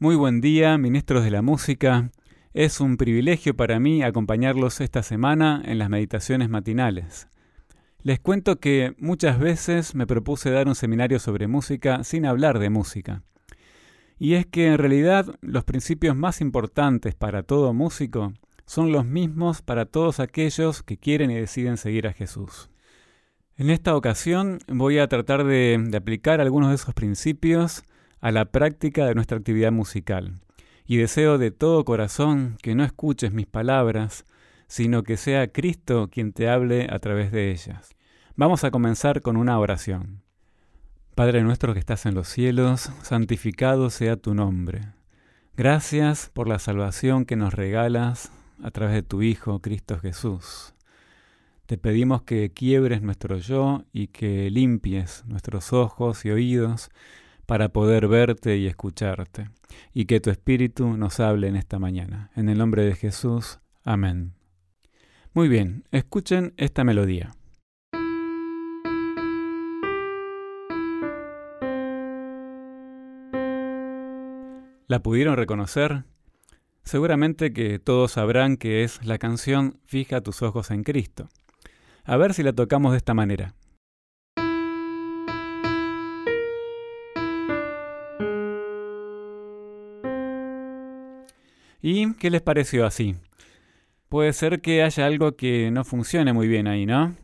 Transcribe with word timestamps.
Muy 0.00 0.16
buen 0.16 0.40
día, 0.40 0.76
ministros 0.76 1.22
de 1.22 1.30
la 1.30 1.40
música. 1.40 2.10
Es 2.52 2.80
un 2.80 2.96
privilegio 2.96 3.54
para 3.54 3.78
mí 3.78 4.02
acompañarlos 4.02 4.80
esta 4.80 5.04
semana 5.04 5.62
en 5.64 5.78
las 5.78 5.88
meditaciones 5.88 6.48
matinales. 6.50 7.28
Les 8.02 8.18
cuento 8.18 8.58
que 8.58 8.96
muchas 8.98 9.38
veces 9.38 9.94
me 9.94 10.08
propuse 10.08 10.50
dar 10.50 10.66
un 10.66 10.74
seminario 10.74 11.20
sobre 11.20 11.46
música 11.46 12.02
sin 12.02 12.26
hablar 12.26 12.58
de 12.58 12.70
música. 12.70 13.22
Y 14.18 14.34
es 14.34 14.46
que 14.46 14.66
en 14.66 14.78
realidad 14.78 15.38
los 15.40 15.62
principios 15.62 16.16
más 16.16 16.40
importantes 16.40 17.14
para 17.14 17.44
todo 17.44 17.72
músico 17.72 18.32
son 18.66 18.90
los 18.90 19.06
mismos 19.06 19.62
para 19.62 19.86
todos 19.86 20.18
aquellos 20.18 20.82
que 20.82 20.98
quieren 20.98 21.30
y 21.30 21.36
deciden 21.36 21.76
seguir 21.76 22.08
a 22.08 22.12
Jesús. 22.12 22.68
En 23.56 23.70
esta 23.70 23.94
ocasión 23.94 24.58
voy 24.66 24.98
a 24.98 25.06
tratar 25.06 25.44
de, 25.44 25.80
de 25.80 25.96
aplicar 25.96 26.40
algunos 26.40 26.70
de 26.70 26.74
esos 26.74 26.94
principios 26.94 27.84
a 28.24 28.32
la 28.32 28.46
práctica 28.46 29.04
de 29.04 29.14
nuestra 29.14 29.36
actividad 29.36 29.70
musical. 29.70 30.40
Y 30.86 30.96
deseo 30.96 31.36
de 31.36 31.50
todo 31.50 31.84
corazón 31.84 32.56
que 32.62 32.74
no 32.74 32.82
escuches 32.82 33.34
mis 33.34 33.46
palabras, 33.46 34.24
sino 34.66 35.02
que 35.02 35.18
sea 35.18 35.52
Cristo 35.52 36.08
quien 36.10 36.32
te 36.32 36.48
hable 36.48 36.88
a 36.90 37.00
través 37.00 37.32
de 37.32 37.50
ellas. 37.50 37.94
Vamos 38.34 38.64
a 38.64 38.70
comenzar 38.70 39.20
con 39.20 39.36
una 39.36 39.58
oración. 39.58 40.22
Padre 41.14 41.42
nuestro 41.42 41.74
que 41.74 41.80
estás 41.80 42.06
en 42.06 42.14
los 42.14 42.26
cielos, 42.26 42.90
santificado 43.02 43.90
sea 43.90 44.16
tu 44.16 44.32
nombre. 44.32 44.80
Gracias 45.54 46.30
por 46.32 46.48
la 46.48 46.58
salvación 46.58 47.26
que 47.26 47.36
nos 47.36 47.52
regalas 47.52 48.32
a 48.62 48.70
través 48.70 48.94
de 48.94 49.02
tu 49.02 49.20
Hijo, 49.20 49.60
Cristo 49.60 49.98
Jesús. 49.98 50.72
Te 51.66 51.76
pedimos 51.76 52.22
que 52.22 52.50
quiebres 52.54 53.02
nuestro 53.02 53.36
yo 53.36 53.84
y 53.92 54.06
que 54.06 54.48
limpies 54.48 55.24
nuestros 55.26 55.74
ojos 55.74 56.24
y 56.24 56.30
oídos 56.30 56.88
para 57.46 57.68
poder 57.70 58.08
verte 58.08 58.56
y 58.56 58.66
escucharte, 58.66 59.50
y 59.92 60.06
que 60.06 60.20
tu 60.20 60.30
Espíritu 60.30 60.96
nos 60.96 61.20
hable 61.20 61.48
en 61.48 61.56
esta 61.56 61.78
mañana. 61.78 62.30
En 62.36 62.48
el 62.48 62.58
nombre 62.58 62.84
de 62.84 62.94
Jesús, 62.94 63.60
amén. 63.84 64.34
Muy 65.32 65.48
bien, 65.48 65.84
escuchen 65.90 66.54
esta 66.56 66.84
melodía. 66.84 67.32
¿La 74.86 75.02
pudieron 75.02 75.36
reconocer? 75.36 76.04
Seguramente 76.84 77.52
que 77.52 77.78
todos 77.78 78.12
sabrán 78.12 78.58
que 78.58 78.84
es 78.84 79.04
la 79.04 79.18
canción 79.18 79.80
Fija 79.86 80.20
tus 80.20 80.42
ojos 80.42 80.70
en 80.70 80.84
Cristo. 80.84 81.28
A 82.04 82.18
ver 82.18 82.34
si 82.34 82.42
la 82.42 82.52
tocamos 82.52 82.92
de 82.92 82.98
esta 82.98 83.14
manera. 83.14 83.54
¿Y 91.86 92.14
qué 92.14 92.30
les 92.30 92.40
pareció 92.40 92.86
así? 92.86 93.14
Puede 94.08 94.32
ser 94.32 94.62
que 94.62 94.82
haya 94.82 95.04
algo 95.04 95.36
que 95.36 95.70
no 95.70 95.84
funcione 95.84 96.32
muy 96.32 96.48
bien 96.48 96.66
ahí, 96.66 96.86
¿no? 96.86 97.14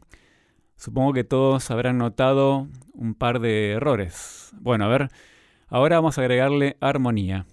Supongo 0.76 1.14
que 1.14 1.24
todos 1.24 1.70
habrán 1.70 1.96
notado 1.96 2.68
un 2.92 3.14
par 3.14 3.40
de 3.40 3.70
errores. 3.70 4.52
Bueno, 4.60 4.84
a 4.84 4.88
ver, 4.88 5.08
ahora 5.68 5.96
vamos 5.96 6.18
a 6.18 6.20
agregarle 6.20 6.76
armonía. 6.78 7.46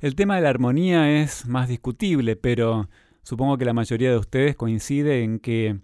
El 0.00 0.16
tema 0.16 0.34
de 0.34 0.42
la 0.42 0.48
armonía 0.48 1.22
es 1.22 1.46
más 1.46 1.68
discutible, 1.68 2.34
pero 2.34 2.88
supongo 3.22 3.58
que 3.58 3.64
la 3.64 3.74
mayoría 3.74 4.10
de 4.10 4.18
ustedes 4.18 4.56
coincide 4.56 5.22
en 5.22 5.38
que 5.38 5.78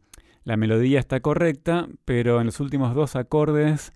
la 0.49 0.57
melodía 0.57 0.99
está 0.99 1.21
correcta, 1.21 1.89
pero 2.07 2.41
en 2.41 2.47
los 2.47 2.59
últimos 2.59 2.95
dos 2.95 3.17
acordes 3.17 3.93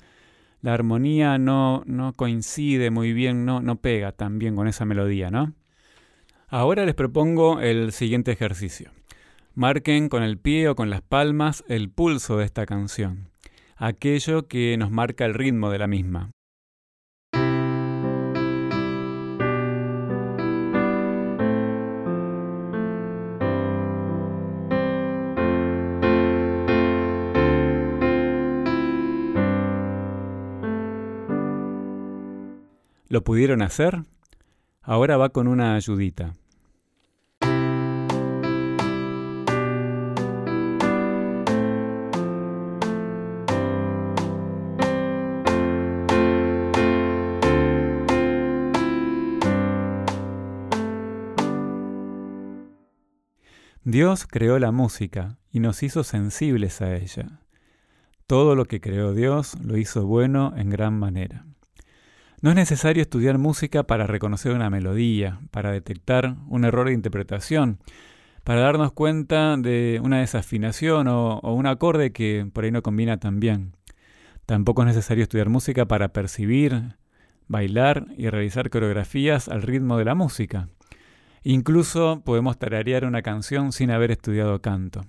la 0.60 0.74
armonía 0.74 1.38
no, 1.38 1.82
no 1.86 2.12
coincide 2.12 2.90
muy 2.90 3.14
bien, 3.14 3.46
no, 3.46 3.62
no 3.62 3.76
pega 3.76 4.12
tan 4.12 4.38
bien 4.38 4.54
con 4.54 4.68
esa 4.68 4.84
melodía, 4.84 5.30
¿no? 5.30 5.54
Ahora 6.48 6.84
les 6.84 6.94
propongo 6.94 7.60
el 7.60 7.90
siguiente 7.92 8.32
ejercicio. 8.32 8.90
Marquen 9.54 10.10
con 10.10 10.22
el 10.22 10.36
pie 10.36 10.68
o 10.68 10.76
con 10.76 10.90
las 10.90 11.00
palmas 11.00 11.64
el 11.68 11.88
pulso 11.88 12.36
de 12.36 12.44
esta 12.44 12.66
canción, 12.66 13.30
aquello 13.78 14.46
que 14.46 14.76
nos 14.76 14.90
marca 14.90 15.24
el 15.24 15.32
ritmo 15.32 15.70
de 15.70 15.78
la 15.78 15.86
misma. 15.86 16.32
¿Lo 33.12 33.22
pudieron 33.22 33.60
hacer? 33.60 34.04
Ahora 34.80 35.18
va 35.18 35.28
con 35.28 35.46
una 35.46 35.74
ayudita. 35.74 36.32
Dios 53.84 54.26
creó 54.26 54.58
la 54.58 54.72
música 54.72 55.36
y 55.50 55.60
nos 55.60 55.82
hizo 55.82 56.02
sensibles 56.02 56.80
a 56.80 56.96
ella. 56.96 57.42
Todo 58.26 58.54
lo 58.54 58.64
que 58.64 58.80
creó 58.80 59.12
Dios 59.12 59.60
lo 59.60 59.76
hizo 59.76 60.06
bueno 60.06 60.54
en 60.56 60.70
gran 60.70 60.98
manera. 60.98 61.44
No 62.42 62.50
es 62.50 62.56
necesario 62.56 63.02
estudiar 63.02 63.38
música 63.38 63.84
para 63.84 64.08
reconocer 64.08 64.50
una 64.50 64.68
melodía, 64.68 65.38
para 65.52 65.70
detectar 65.70 66.34
un 66.48 66.64
error 66.64 66.88
de 66.88 66.92
interpretación, 66.92 67.78
para 68.42 68.62
darnos 68.62 68.90
cuenta 68.90 69.56
de 69.56 70.00
una 70.02 70.18
desafinación 70.18 71.06
o, 71.06 71.38
un 71.38 71.66
acorde 71.68 72.10
que 72.10 72.44
por 72.52 72.64
ahí 72.64 72.72
no 72.72 72.82
combina 72.82 73.18
tan 73.18 73.38
bien. 73.38 73.76
Tampoco 74.44 74.82
es 74.82 74.88
necesario 74.88 75.22
estudiar 75.22 75.50
música 75.50 75.86
para 75.86 76.08
percibir, 76.08 76.96
bailar 77.46 78.06
y 78.16 78.28
realizar 78.28 78.70
coreografías 78.70 79.48
al 79.48 79.62
ritmo 79.62 79.96
de 79.96 80.04
la 80.04 80.16
música. 80.16 80.68
Incluso 81.44 82.22
podemos 82.24 82.58
tararear 82.58 83.04
una 83.04 83.22
canción 83.22 83.70
sin 83.70 83.92
haber 83.92 84.10
estudiado 84.10 84.60
canto. 84.60 85.02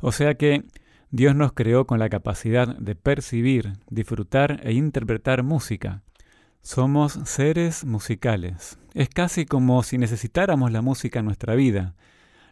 O 0.00 0.12
sea 0.12 0.36
que 0.36 0.64
Dios 1.10 1.36
nos 1.36 1.52
creó 1.52 1.86
con 1.86 1.98
la 1.98 2.08
capacidad 2.08 2.74
de 2.74 2.94
percibir, 2.94 3.74
disfrutar 3.90 4.60
e 4.62 4.72
interpretar 4.72 5.42
música. 5.42 6.00
Somos 6.64 7.20
seres 7.26 7.84
musicales. 7.84 8.78
Es 8.94 9.10
casi 9.10 9.44
como 9.44 9.82
si 9.82 9.98
necesitáramos 9.98 10.72
la 10.72 10.80
música 10.80 11.18
en 11.18 11.26
nuestra 11.26 11.54
vida. 11.54 11.94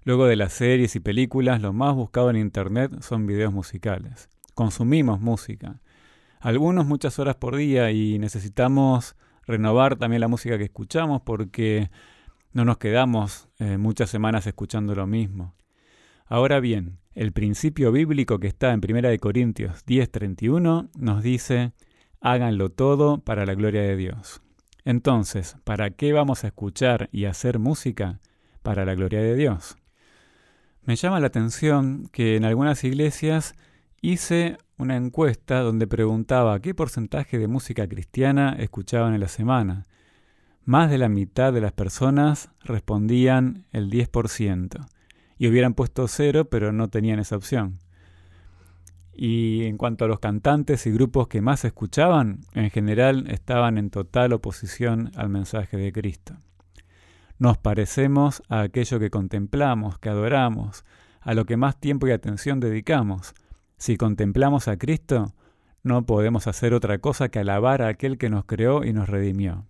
Luego 0.04 0.26
de 0.26 0.36
las 0.36 0.52
series 0.52 0.94
y 0.96 1.00
películas, 1.00 1.62
lo 1.62 1.72
más 1.72 1.94
buscado 1.94 2.28
en 2.28 2.36
Internet 2.36 2.92
son 3.00 3.26
videos 3.26 3.54
musicales. 3.54 4.28
Consumimos 4.52 5.18
música. 5.22 5.80
Algunos 6.40 6.84
muchas 6.84 7.18
horas 7.18 7.36
por 7.36 7.56
día 7.56 7.90
y 7.90 8.18
necesitamos 8.18 9.16
renovar 9.46 9.96
también 9.96 10.20
la 10.20 10.28
música 10.28 10.58
que 10.58 10.64
escuchamos 10.64 11.22
porque 11.22 11.90
no 12.52 12.66
nos 12.66 12.76
quedamos 12.76 13.48
eh, 13.60 13.78
muchas 13.78 14.10
semanas 14.10 14.46
escuchando 14.46 14.94
lo 14.94 15.06
mismo. 15.06 15.54
Ahora 16.26 16.60
bien, 16.60 16.98
el 17.14 17.32
principio 17.32 17.90
bíblico 17.92 18.38
que 18.38 18.48
está 18.48 18.74
en 18.74 18.82
1 18.86 19.18
Corintios 19.20 19.86
10:31 19.86 20.90
nos 20.98 21.22
dice, 21.22 21.72
háganlo 22.22 22.70
todo 22.70 23.18
para 23.18 23.44
la 23.44 23.54
gloria 23.54 23.82
de 23.82 23.96
Dios. 23.96 24.40
Entonces, 24.84 25.56
¿para 25.64 25.90
qué 25.90 26.12
vamos 26.12 26.44
a 26.44 26.48
escuchar 26.48 27.08
y 27.12 27.26
hacer 27.26 27.58
música? 27.58 28.20
Para 28.62 28.84
la 28.84 28.94
gloria 28.94 29.20
de 29.20 29.34
Dios. 29.34 29.76
Me 30.84 30.96
llama 30.96 31.20
la 31.20 31.26
atención 31.26 32.08
que 32.12 32.36
en 32.36 32.44
algunas 32.44 32.82
iglesias 32.84 33.54
hice 34.00 34.58
una 34.78 34.96
encuesta 34.96 35.60
donde 35.60 35.86
preguntaba 35.86 36.58
qué 36.60 36.74
porcentaje 36.74 37.38
de 37.38 37.48
música 37.48 37.86
cristiana 37.86 38.56
escuchaban 38.58 39.14
en 39.14 39.20
la 39.20 39.28
semana. 39.28 39.84
Más 40.64 40.90
de 40.90 40.98
la 40.98 41.08
mitad 41.08 41.52
de 41.52 41.60
las 41.60 41.72
personas 41.72 42.50
respondían 42.60 43.64
el 43.72 43.90
10% 43.90 44.86
y 45.38 45.48
hubieran 45.48 45.74
puesto 45.74 46.06
cero 46.06 46.44
pero 46.48 46.72
no 46.72 46.88
tenían 46.88 47.18
esa 47.18 47.36
opción. 47.36 47.78
Y 49.14 49.64
en 49.64 49.76
cuanto 49.76 50.04
a 50.04 50.08
los 50.08 50.20
cantantes 50.20 50.86
y 50.86 50.90
grupos 50.90 51.28
que 51.28 51.40
más 51.40 51.64
escuchaban, 51.64 52.40
en 52.54 52.70
general 52.70 53.26
estaban 53.28 53.76
en 53.78 53.90
total 53.90 54.32
oposición 54.32 55.12
al 55.16 55.28
mensaje 55.28 55.76
de 55.76 55.92
Cristo. 55.92 56.36
Nos 57.38 57.58
parecemos 57.58 58.42
a 58.48 58.60
aquello 58.60 58.98
que 58.98 59.10
contemplamos, 59.10 59.98
que 59.98 60.08
adoramos, 60.08 60.84
a 61.20 61.34
lo 61.34 61.44
que 61.44 61.56
más 61.56 61.78
tiempo 61.78 62.06
y 62.06 62.12
atención 62.12 62.60
dedicamos. 62.60 63.34
Si 63.76 63.96
contemplamos 63.96 64.68
a 64.68 64.76
Cristo, 64.76 65.34
no 65.82 66.06
podemos 66.06 66.46
hacer 66.46 66.74
otra 66.74 66.98
cosa 66.98 67.28
que 67.28 67.40
alabar 67.40 67.82
a 67.82 67.88
aquel 67.88 68.16
que 68.18 68.30
nos 68.30 68.44
creó 68.44 68.84
y 68.84 68.92
nos 68.92 69.08
redimió. 69.08 69.66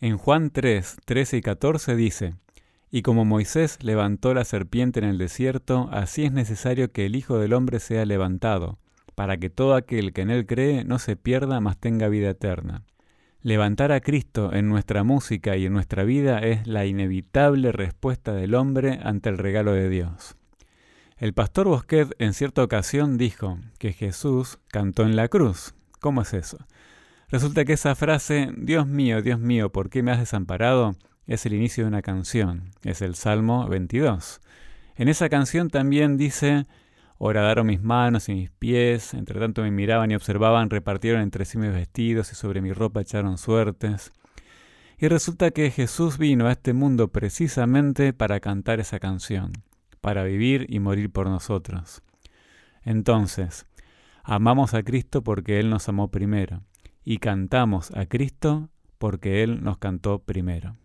En 0.00 0.16
Juan 0.18 0.50
3, 0.50 0.96
13 1.04 1.36
y 1.36 1.40
14 1.40 1.94
dice, 1.94 2.34
Y 2.90 3.02
como 3.02 3.24
Moisés 3.24 3.78
levantó 3.82 4.34
la 4.34 4.44
serpiente 4.44 4.98
en 4.98 5.06
el 5.06 5.18
desierto, 5.18 5.88
así 5.92 6.24
es 6.24 6.32
necesario 6.32 6.90
que 6.90 7.06
el 7.06 7.14
Hijo 7.14 7.38
del 7.38 7.52
Hombre 7.52 7.78
sea 7.78 8.04
levantado, 8.04 8.78
para 9.14 9.36
que 9.36 9.48
todo 9.48 9.74
aquel 9.74 10.12
que 10.12 10.22
en 10.22 10.30
él 10.30 10.46
cree 10.46 10.84
no 10.84 10.98
se 10.98 11.14
pierda, 11.14 11.60
mas 11.60 11.78
tenga 11.78 12.08
vida 12.08 12.30
eterna. 12.30 12.82
Levantar 13.42 13.92
a 13.92 14.00
Cristo 14.00 14.52
en 14.52 14.68
nuestra 14.68 15.04
música 15.04 15.56
y 15.56 15.66
en 15.66 15.72
nuestra 15.72 16.04
vida 16.04 16.40
es 16.40 16.66
la 16.66 16.84
inevitable 16.84 17.72
respuesta 17.72 18.34
del 18.34 18.54
hombre 18.54 18.98
ante 19.02 19.30
el 19.30 19.38
regalo 19.38 19.72
de 19.72 19.88
Dios. 19.88 20.36
El 21.16 21.32
pastor 21.32 21.68
Bosquet 21.68 22.14
en 22.18 22.34
cierta 22.34 22.62
ocasión 22.62 23.18
dijo 23.18 23.58
que 23.78 23.92
Jesús 23.92 24.58
cantó 24.68 25.04
en 25.04 25.16
la 25.16 25.28
cruz. 25.28 25.74
¿Cómo 26.00 26.22
es 26.22 26.34
eso? 26.34 26.58
Resulta 27.28 27.64
que 27.64 27.74
esa 27.74 27.94
frase, 27.94 28.50
Dios 28.56 28.86
mío, 28.86 29.22
Dios 29.22 29.38
mío, 29.38 29.70
¿por 29.70 29.90
qué 29.90 30.02
me 30.02 30.10
has 30.10 30.18
desamparado? 30.18 30.96
Es 31.26 31.46
el 31.46 31.54
inicio 31.54 31.84
de 31.84 31.88
una 31.88 32.02
canción, 32.02 32.70
es 32.82 33.02
el 33.02 33.14
Salmo 33.14 33.68
22. 33.68 34.40
En 34.96 35.08
esa 35.08 35.28
canción 35.28 35.70
también 35.70 36.16
dice, 36.16 36.66
horadaron 37.18 37.66
mis 37.66 37.82
manos 37.82 38.28
y 38.28 38.34
mis 38.34 38.50
pies, 38.50 39.14
entre 39.14 39.38
tanto 39.38 39.62
me 39.62 39.70
miraban 39.70 40.10
y 40.10 40.14
observaban, 40.14 40.70
repartieron 40.70 41.20
entre 41.20 41.44
sí 41.44 41.58
mis 41.58 41.72
vestidos 41.72 42.32
y 42.32 42.34
sobre 42.34 42.60
mi 42.60 42.72
ropa 42.72 43.02
echaron 43.02 43.38
suertes. 43.38 44.12
Y 44.98 45.08
resulta 45.08 45.50
que 45.50 45.70
Jesús 45.70 46.18
vino 46.18 46.46
a 46.46 46.52
este 46.52 46.72
mundo 46.72 47.08
precisamente 47.08 48.12
para 48.12 48.40
cantar 48.40 48.80
esa 48.80 48.98
canción, 48.98 49.52
para 50.00 50.24
vivir 50.24 50.66
y 50.68 50.80
morir 50.80 51.10
por 51.10 51.28
nosotros. 51.28 52.02
Entonces, 52.82 53.66
amamos 54.22 54.74
a 54.74 54.82
Cristo 54.82 55.22
porque 55.22 55.60
Él 55.60 55.70
nos 55.70 55.88
amó 55.88 56.10
primero, 56.10 56.62
y 57.04 57.18
cantamos 57.18 57.90
a 57.92 58.06
Cristo 58.06 58.70
porque 58.98 59.42
Él 59.42 59.62
nos 59.62 59.78
cantó 59.78 60.18
primero. 60.20 60.76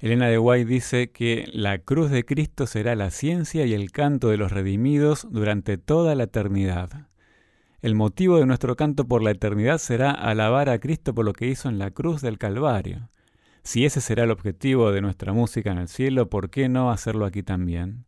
Elena 0.00 0.28
de 0.28 0.38
White 0.38 0.70
dice 0.70 1.10
que 1.10 1.48
la 1.52 1.78
cruz 1.78 2.10
de 2.10 2.24
Cristo 2.24 2.68
será 2.68 2.94
la 2.94 3.10
ciencia 3.10 3.66
y 3.66 3.74
el 3.74 3.90
canto 3.90 4.28
de 4.28 4.36
los 4.36 4.52
redimidos 4.52 5.26
durante 5.28 5.76
toda 5.76 6.14
la 6.14 6.24
eternidad. 6.24 7.08
El 7.82 7.96
motivo 7.96 8.38
de 8.38 8.46
nuestro 8.46 8.76
canto 8.76 9.08
por 9.08 9.24
la 9.24 9.32
eternidad 9.32 9.78
será 9.78 10.12
alabar 10.12 10.68
a 10.68 10.78
Cristo 10.78 11.14
por 11.14 11.24
lo 11.24 11.32
que 11.32 11.48
hizo 11.48 11.68
en 11.68 11.80
la 11.80 11.90
cruz 11.90 12.22
del 12.22 12.38
Calvario. 12.38 13.08
Si 13.64 13.84
ese 13.84 14.00
será 14.00 14.22
el 14.22 14.30
objetivo 14.30 14.92
de 14.92 15.00
nuestra 15.00 15.32
música 15.32 15.72
en 15.72 15.78
el 15.78 15.88
cielo, 15.88 16.30
¿por 16.30 16.48
qué 16.48 16.68
no 16.68 16.92
hacerlo 16.92 17.24
aquí 17.26 17.42
también? 17.42 18.04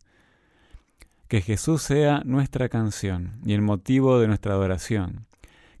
Que 1.27 1.41
Jesús 1.41 1.81
sea 1.81 2.21
nuestra 2.23 2.69
canción 2.69 3.33
y 3.45 3.51
el 3.53 3.61
motivo 3.61 4.17
de 4.19 4.27
nuestra 4.27 4.53
adoración. 4.53 5.25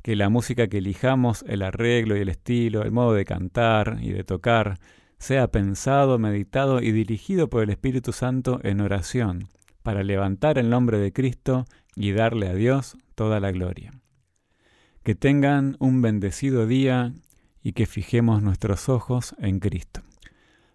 Que 0.01 0.17
la 0.17 0.27
música 0.27 0.67
que 0.67 0.79
elijamos, 0.79 1.45
el 1.47 1.61
arreglo 1.61 2.17
y 2.17 2.21
el 2.21 2.29
estilo, 2.29 2.83
el 2.83 2.91
modo 2.91 3.13
de 3.13 3.23
cantar 3.23 3.99
y 4.01 4.11
de 4.11 4.25
tocar, 4.25 4.77
sea 5.21 5.51
pensado, 5.51 6.17
meditado 6.17 6.81
y 6.81 6.91
dirigido 6.91 7.47
por 7.47 7.61
el 7.61 7.69
Espíritu 7.69 8.11
Santo 8.11 8.59
en 8.63 8.81
oración, 8.81 9.49
para 9.83 10.01
levantar 10.01 10.57
el 10.57 10.71
nombre 10.71 10.97
de 10.97 11.13
Cristo 11.13 11.67
y 11.95 12.11
darle 12.11 12.49
a 12.49 12.55
Dios 12.55 12.97
toda 13.13 13.39
la 13.39 13.51
gloria. 13.51 13.93
Que 15.03 15.13
tengan 15.13 15.77
un 15.77 16.01
bendecido 16.01 16.65
día 16.65 17.13
y 17.61 17.73
que 17.73 17.85
fijemos 17.85 18.41
nuestros 18.41 18.89
ojos 18.89 19.35
en 19.37 19.59
Cristo. 19.59 20.01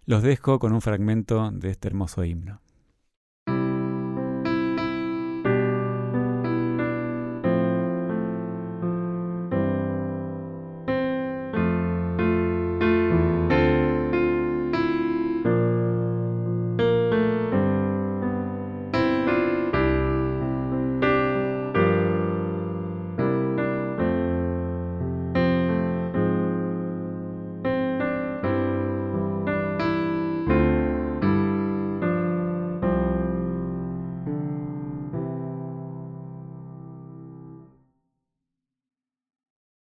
Los 0.05 0.23
dejo 0.23 0.59
con 0.59 0.71
un 0.71 0.81
fragmento 0.81 1.51
de 1.51 1.69
este 1.69 1.89
hermoso 1.89 2.23
himno. 2.23 2.61